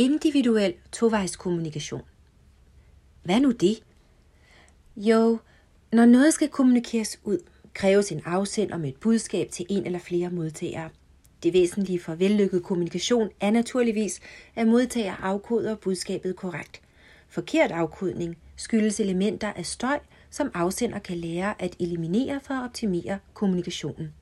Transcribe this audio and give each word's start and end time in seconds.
Individuel 0.00 0.74
tovejskommunikation. 0.92 2.02
Hvad 3.22 3.40
nu 3.40 3.50
det? 3.50 3.82
Jo, 4.96 5.38
når 5.92 6.04
noget 6.06 6.34
skal 6.34 6.48
kommunikeres 6.48 7.20
ud, 7.24 7.38
kræves 7.74 8.12
en 8.12 8.22
afsender 8.24 8.76
med 8.76 8.88
et 8.88 8.96
budskab 8.96 9.50
til 9.50 9.66
en 9.68 9.86
eller 9.86 9.98
flere 9.98 10.30
modtagere. 10.30 10.90
Det 11.42 11.52
væsentlige 11.52 12.00
for 12.00 12.14
vellykket 12.14 12.62
kommunikation 12.62 13.28
er 13.40 13.50
naturligvis, 13.50 14.20
at 14.54 14.66
modtager 14.66 15.14
afkoder 15.14 15.74
budskabet 15.74 16.36
korrekt. 16.36 16.80
Forkert 17.28 17.70
afkodning 17.70 18.36
skyldes 18.56 19.00
elementer 19.00 19.52
af 19.52 19.66
støj, 19.66 19.98
som 20.30 20.50
afsender 20.54 20.98
kan 20.98 21.16
lære 21.16 21.62
at 21.62 21.76
eliminere 21.80 22.40
for 22.42 22.54
at 22.54 22.64
optimere 22.64 23.18
kommunikationen. 23.34 24.14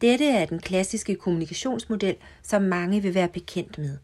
Dette 0.00 0.26
er 0.26 0.46
den 0.46 0.58
klassiske 0.58 1.14
kommunikationsmodel, 1.14 2.16
som 2.42 2.62
mange 2.62 3.02
vil 3.02 3.14
være 3.14 3.28
bekendt 3.28 3.78
med. 3.78 3.96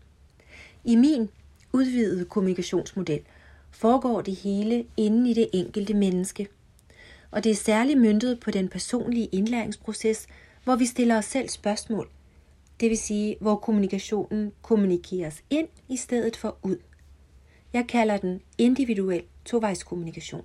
I 0.85 0.96
min 0.96 1.29
udvidede 1.73 2.25
kommunikationsmodel 2.25 3.21
foregår 3.71 4.21
det 4.21 4.36
hele 4.36 4.86
inden 4.96 5.27
i 5.27 5.35
det 5.35 5.49
enkelte 5.53 5.95
menneske. 5.95 6.49
Og 7.31 7.45
det 7.45 7.50
er 7.50 7.57
særligt 7.57 8.00
myndet 8.00 8.41
på 8.41 8.50
den 8.50 8.68
personlige 8.68 9.27
indlæringsproces, 9.27 10.27
hvor 10.64 10.77
vi 10.77 10.86
stiller 10.86 11.18
os 11.18 11.25
selv 11.25 11.49
spørgsmål. 11.49 12.08
Det 12.81 12.91
vil 12.91 12.99
sige, 12.99 13.36
hvor 13.41 13.57
kommunikationen 13.57 14.53
kommunikeres 14.63 15.44
ind 15.50 15.68
i 15.89 15.96
stedet 15.96 16.36
for 16.36 16.57
ud. 16.63 16.77
Jeg 17.72 17.86
kalder 17.89 18.16
den 18.16 18.41
individuel 18.58 19.22
tovejskommunikation. 19.44 20.44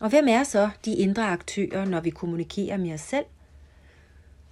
Og 0.00 0.10
hvem 0.10 0.28
er 0.28 0.44
så 0.44 0.70
de 0.84 0.94
indre 0.94 1.28
aktører, 1.28 1.84
når 1.84 2.00
vi 2.00 2.10
kommunikerer 2.10 2.76
med 2.76 2.92
os 2.92 3.00
selv? 3.00 3.24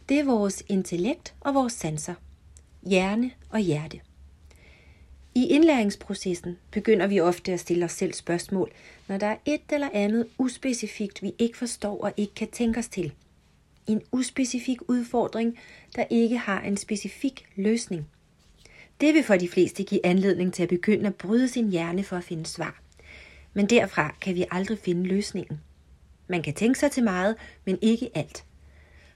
Det 0.08 0.18
er 0.18 0.24
vores 0.24 0.62
intellekt 0.68 1.34
og 1.40 1.54
vores 1.54 1.72
sanser. 1.72 2.14
Hjerne 2.82 3.30
og 3.50 3.58
hjerte. 3.58 4.00
I 5.34 5.46
indlæringsprocessen 5.46 6.58
begynder 6.70 7.06
vi 7.06 7.20
ofte 7.20 7.52
at 7.52 7.60
stille 7.60 7.84
os 7.84 7.92
selv 7.92 8.12
spørgsmål, 8.12 8.70
når 9.08 9.18
der 9.18 9.26
er 9.26 9.36
et 9.44 9.60
eller 9.72 9.88
andet 9.92 10.26
uspecifikt, 10.38 11.22
vi 11.22 11.34
ikke 11.38 11.58
forstår 11.58 12.04
og 12.04 12.12
ikke 12.16 12.34
kan 12.34 12.48
tænke 12.48 12.78
os 12.78 12.88
til. 12.88 13.12
En 13.86 14.02
uspecifik 14.12 14.78
udfordring, 14.88 15.58
der 15.96 16.04
ikke 16.10 16.36
har 16.38 16.60
en 16.60 16.76
specifik 16.76 17.46
løsning. 17.56 18.08
Det 19.00 19.14
vil 19.14 19.24
for 19.24 19.36
de 19.36 19.48
fleste 19.48 19.82
give 19.82 20.06
anledning 20.06 20.52
til 20.52 20.62
at 20.62 20.68
begynde 20.68 21.06
at 21.06 21.14
bryde 21.14 21.48
sin 21.48 21.70
hjerne 21.70 22.04
for 22.04 22.16
at 22.16 22.24
finde 22.24 22.46
svar. 22.46 22.80
Men 23.54 23.66
derfra 23.66 24.14
kan 24.20 24.34
vi 24.34 24.44
aldrig 24.50 24.78
finde 24.78 25.02
løsningen. 25.02 25.60
Man 26.28 26.42
kan 26.42 26.54
tænke 26.54 26.78
sig 26.78 26.90
til 26.90 27.04
meget, 27.04 27.36
men 27.64 27.78
ikke 27.82 28.10
alt. 28.14 28.44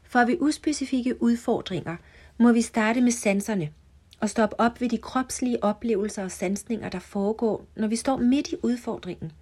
For 0.03 0.25
ved 0.25 0.37
uspecifikke 0.41 1.23
udfordringer 1.23 1.97
må 2.39 2.53
vi 2.53 2.63
starte 2.63 3.01
med 3.01 3.13
sanserne– 3.13 3.71
og 4.25 4.31
stoppe 4.31 4.61
op 4.61 4.81
ved 4.81 4.89
de 4.89 4.99
kropslige 4.99 5.65
oplevelser 5.65 6.25
og 6.25 6.31
sansninger, 6.31 6.89
der 6.89 6.99
foregår, 6.99 7.67
når 7.77 7.89
vi 7.89 7.97
står 7.97 8.17
midt 8.17 8.49
i 8.49 8.57
udfordringen. 8.63 9.33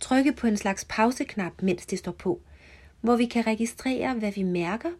Trykke 0.00 0.32
på 0.32 0.46
en 0.46 0.56
slags 0.56 0.86
pauseknap, 0.88 1.52
mens 1.62 1.86
det 1.86 1.98
står 1.98 2.12
på, 2.12 2.40
hvor 3.00 3.16
vi 3.16 3.26
kan 3.26 3.46
registrere, 3.46 4.14
hvad 4.14 4.32
vi 4.32 4.42
mærker, 4.42 4.90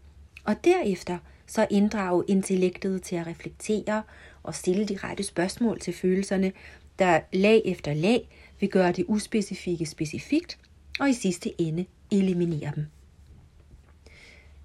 og 0.44 0.64
derefter 0.64 1.18
så 1.46 1.66
inddrage 1.70 2.24
intellektet 2.28 3.02
til 3.02 3.16
at 3.16 3.26
reflektere 3.26 4.02
og 4.42 4.54
stille 4.54 4.84
de 4.84 4.96
rette 4.96 5.22
spørgsmål 5.22 5.80
til 5.80 5.94
følelserne, 5.94 6.52
der 6.98 7.20
lag 7.32 7.62
efter 7.64 7.94
lag 7.94 8.28
vil 8.60 8.68
gøre 8.68 8.92
det 8.92 9.04
uspecifikke 9.08 9.86
specifikt, 9.86 10.58
og 11.00 11.10
i 11.10 11.12
sidste 11.12 11.60
ende 11.60 11.86
eliminere 12.10 12.72
dem. 12.74 12.86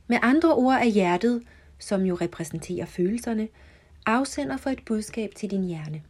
Med 0.07 0.17
andre 0.21 0.53
ord 0.55 0.75
er 0.75 0.85
hjertet, 0.85 1.43
som 1.79 2.01
jo 2.01 2.15
repræsenterer 2.15 2.85
følelserne, 2.85 3.47
afsender 4.05 4.57
for 4.57 4.69
et 4.69 4.85
budskab 4.85 5.35
til 5.35 5.51
din 5.51 5.63
hjerne. 5.63 6.01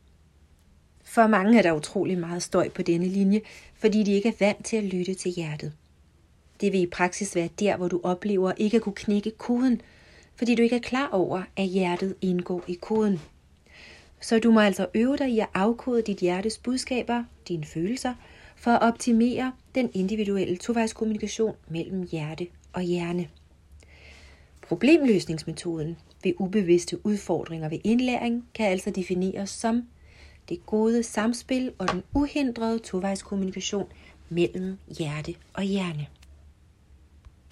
For 1.04 1.28
mange 1.28 1.58
er 1.58 1.62
der 1.62 1.72
utrolig 1.72 2.18
meget 2.18 2.44
støj 2.44 2.70
på 2.70 2.82
denne 2.82 3.08
linje, 3.08 3.42
fordi 3.74 4.04
de 4.04 4.14
ikke 4.14 4.30
er 4.30 4.34
vant 4.40 4.66
til 4.66 4.78
at 4.78 4.84
lytte 4.84 5.14
til 5.14 5.32
hjertet. 5.32 5.74
Det 6.62 6.72
vil 6.72 6.82
i 6.82 6.88
praksis 6.88 7.36
være 7.36 7.50
der, 7.60 7.78
hvor 7.78 7.88
du 7.88 8.02
oplever 8.04 8.52
ikke 8.58 8.78
at 8.78 8.84
kunne 8.84 8.96
knække 8.96 9.32
koden, 9.32 9.82
fordi 10.36 10.56
du 10.56 10.62
ikke 10.62 10.76
er 10.76 10.80
klar 10.80 11.10
over, 11.12 11.44
at 11.58 11.66
hjertet 11.66 12.16
indgår 12.22 12.64
i 12.68 12.74
koden. 12.74 13.22
Så 14.22 14.40
du 14.40 14.52
må 14.52 14.60
altså 14.60 14.88
øve 14.94 15.18
dig 15.18 15.30
i 15.30 15.40
at 15.40 15.50
afkode 15.54 16.02
dit 16.02 16.18
hjertes 16.18 16.58
budskaber, 16.58 17.24
dine 17.48 17.66
følelser, 17.66 18.14
for 18.56 18.72
at 18.72 18.82
optimere 18.82 19.52
den 19.76 19.92
individuelle 19.94 20.58
tovejskommunikation 20.58 21.56
mellem 21.68 22.08
hjerte 22.12 22.48
og 22.74 22.82
hjerne. 22.82 23.28
Problemløsningsmetoden 24.62 25.98
ved 26.24 26.34
ubevidste 26.40 27.06
udfordringer 27.06 27.70
ved 27.70 27.80
indlæring 27.84 28.46
kan 28.54 28.66
altså 28.66 28.92
defineres 28.92 29.50
som 29.50 29.84
det 30.50 30.66
gode 30.66 31.04
samspil 31.04 31.72
og 31.78 31.92
den 31.92 32.04
uhindrede 32.14 32.80
tovejskommunikation 32.80 33.88
mellem 34.30 34.78
hjerte 34.98 35.36
og 35.54 35.64
hjerne. 35.64 36.08